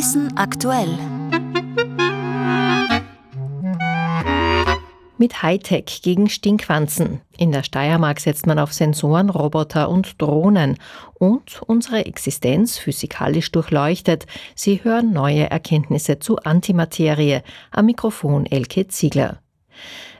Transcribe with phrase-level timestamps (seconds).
[0.00, 0.98] Wissen aktuell.
[5.18, 7.20] Mit Hightech gegen Stinkwanzen.
[7.36, 10.78] In der Steiermark setzt man auf Sensoren, Roboter und Drohnen
[11.12, 14.24] und unsere Existenz physikalisch durchleuchtet.
[14.54, 17.42] Sie hören neue Erkenntnisse zu Antimaterie.
[17.70, 19.42] Am Mikrofon Elke Ziegler.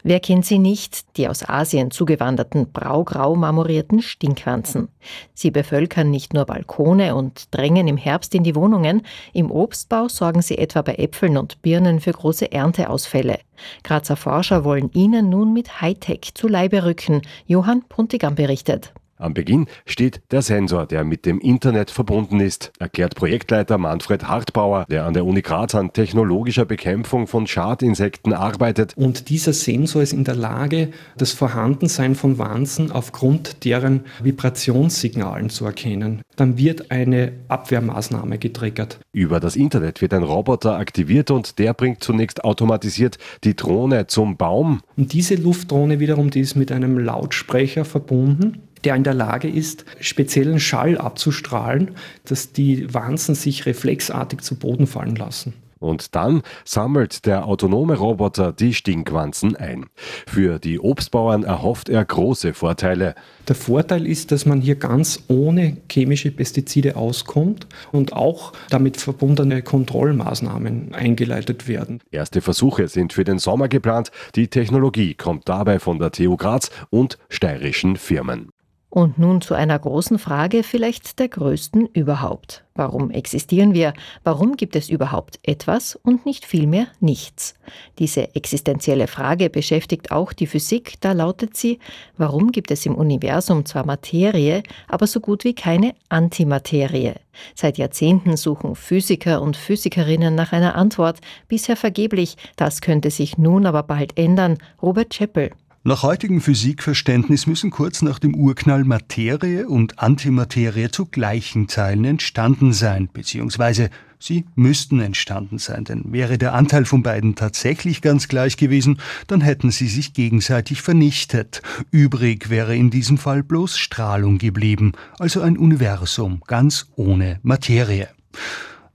[0.02, 4.88] Wer kennt sie nicht, die aus Asien zugewanderten braugrau marmorierten Stinkwanzen?
[5.34, 10.42] Sie bevölkern nicht nur Balkone und drängen im Herbst in die Wohnungen, im Obstbau sorgen
[10.42, 13.38] sie etwa bei Äpfeln und Birnen für große Ernteausfälle.
[13.82, 17.22] Grazer Forscher wollen ihnen nun mit Hightech zu Leibe rücken.
[17.46, 18.92] Johann Puntigam berichtet.
[19.20, 24.86] Am Beginn steht der Sensor, der mit dem Internet verbunden ist, erklärt Projektleiter Manfred Hartbauer,
[24.88, 28.94] der an der Uni Graz an technologischer Bekämpfung von Schadinsekten arbeitet.
[28.96, 30.88] Und dieser Sensor ist in der Lage,
[31.18, 36.22] das Vorhandensein von Wanzen aufgrund deren Vibrationssignalen zu erkennen.
[36.36, 39.00] Dann wird eine Abwehrmaßnahme getriggert.
[39.12, 44.38] Über das Internet wird ein Roboter aktiviert und der bringt zunächst automatisiert die Drohne zum
[44.38, 44.80] Baum.
[44.96, 49.84] Und diese Luftdrohne wiederum, die ist mit einem Lautsprecher verbunden der in der Lage ist,
[50.00, 51.92] speziellen Schall abzustrahlen,
[52.24, 55.54] dass die Wanzen sich reflexartig zu Boden fallen lassen.
[55.80, 59.86] Und dann sammelt der autonome Roboter die Stinkwanzen ein.
[60.26, 63.14] Für die Obstbauern erhofft er große Vorteile.
[63.48, 69.62] Der Vorteil ist, dass man hier ganz ohne chemische Pestizide auskommt und auch damit verbundene
[69.62, 72.00] Kontrollmaßnahmen eingeleitet werden.
[72.10, 74.10] Erste Versuche sind für den Sommer geplant.
[74.34, 78.50] Die Technologie kommt dabei von der TU Graz und steirischen Firmen.
[78.92, 82.64] Und nun zu einer großen Frage, vielleicht der größten überhaupt.
[82.74, 83.94] Warum existieren wir?
[84.24, 87.54] Warum gibt es überhaupt etwas und nicht vielmehr nichts?
[88.00, 90.94] Diese existenzielle Frage beschäftigt auch die Physik.
[91.00, 91.78] Da lautet sie,
[92.16, 97.14] warum gibt es im Universum zwar Materie, aber so gut wie keine Antimaterie?
[97.54, 102.36] Seit Jahrzehnten suchen Physiker und Physikerinnen nach einer Antwort, bisher vergeblich.
[102.56, 104.58] Das könnte sich nun aber bald ändern.
[104.82, 105.52] Robert Scheppel.
[105.82, 112.74] Nach heutigem Physikverständnis müssen kurz nach dem Urknall Materie und Antimaterie zu gleichen Teilen entstanden
[112.74, 113.88] sein, beziehungsweise
[114.18, 119.40] sie müssten entstanden sein, denn wäre der Anteil von beiden tatsächlich ganz gleich gewesen, dann
[119.40, 121.62] hätten sie sich gegenseitig vernichtet.
[121.90, 128.10] Übrig wäre in diesem Fall bloß Strahlung geblieben, also ein Universum ganz ohne Materie.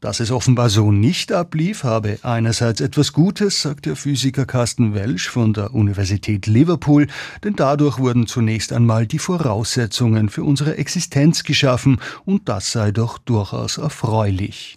[0.01, 5.29] Dass es offenbar so nicht ablief, habe einerseits etwas Gutes, sagt der Physiker Carsten Welsch
[5.29, 7.07] von der Universität Liverpool,
[7.43, 13.17] denn dadurch wurden zunächst einmal die Voraussetzungen für unsere Existenz geschaffen, und das sei doch
[13.17, 14.75] durchaus erfreulich.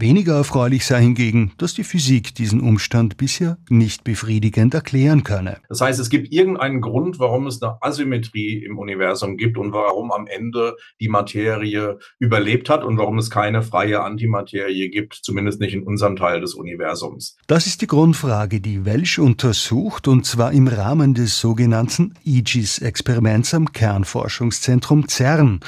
[0.00, 5.56] Weniger erfreulich sei hingegen, dass die Physik diesen Umstand bisher nicht befriedigend erklären könne.
[5.68, 10.12] Das heißt, es gibt irgendeinen Grund, warum es eine Asymmetrie im Universum gibt und warum
[10.12, 15.74] am Ende die Materie überlebt hat und warum es keine freie Antimaterie gibt, zumindest nicht
[15.74, 17.36] in unserem Teil des Universums.
[17.48, 23.72] Das ist die Grundfrage, die Welsch untersucht, und zwar im Rahmen des sogenannten IGIS-Experiments am
[23.72, 25.58] Kernforschungszentrum CERN.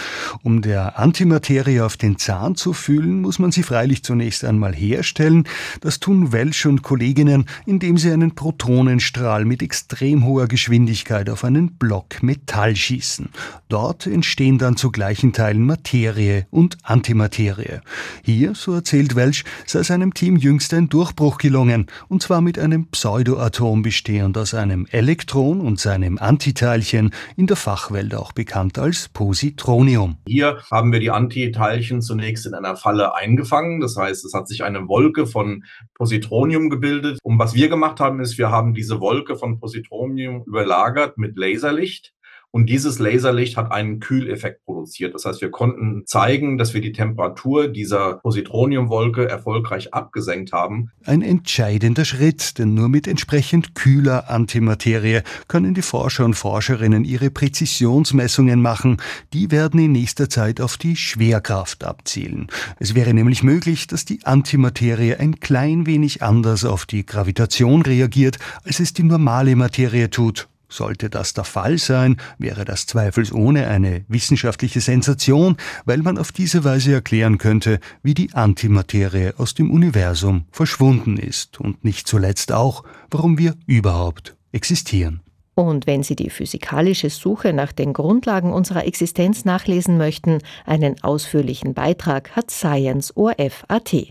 [0.44, 4.74] Um der Antimaterie auf den Zahn zu fühlen, muss man sie freilich zunächst zunächst einmal
[4.74, 5.44] herstellen.
[5.80, 11.78] Das tun Welsch und Kolleginnen, indem sie einen Protonenstrahl mit extrem hoher Geschwindigkeit auf einen
[11.78, 13.30] Block Metall schießen.
[13.70, 17.80] Dort entstehen dann zu gleichen Teilen Materie und Antimaterie.
[18.22, 22.88] Hier, so erzählt Welsch, sei seinem Team jüngst ein Durchbruch gelungen, und zwar mit einem
[22.88, 30.18] Pseudoatom bestehend aus einem Elektron und seinem Antiteilchen, in der Fachwelt auch bekannt als Positronium.
[30.26, 34.48] Hier haben wir die Antiteilchen zunächst in einer Falle eingefangen, das heißt, heißt, es hat
[34.48, 37.18] sich eine Wolke von Positronium gebildet.
[37.22, 42.12] Und was wir gemacht haben, ist, wir haben diese Wolke von Positronium überlagert mit Laserlicht.
[42.52, 45.14] Und dieses Laserlicht hat einen Kühleffekt produziert.
[45.14, 50.90] Das heißt, wir konnten zeigen, dass wir die Temperatur dieser Positroniumwolke erfolgreich abgesenkt haben.
[51.04, 57.30] Ein entscheidender Schritt, denn nur mit entsprechend kühler Antimaterie können die Forscher und Forscherinnen ihre
[57.30, 58.96] Präzisionsmessungen machen.
[59.32, 62.48] Die werden in nächster Zeit auf die Schwerkraft abzielen.
[62.80, 68.38] Es wäre nämlich möglich, dass die Antimaterie ein klein wenig anders auf die Gravitation reagiert,
[68.64, 74.04] als es die normale Materie tut sollte das der Fall sein, wäre das zweifelsohne eine
[74.08, 80.44] wissenschaftliche Sensation, weil man auf diese Weise erklären könnte, wie die Antimaterie aus dem Universum
[80.50, 85.20] verschwunden ist und nicht zuletzt auch, warum wir überhaupt existieren.
[85.54, 91.74] Und wenn Sie die physikalische Suche nach den Grundlagen unserer Existenz nachlesen möchten, einen ausführlichen
[91.74, 94.06] Beitrag hat Science ORF.at.